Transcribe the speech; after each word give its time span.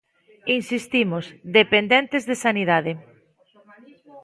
Insistimos: 0.59 1.25
dependentes 1.59 2.21
de 2.29 2.35
Sanidade. 2.45 2.91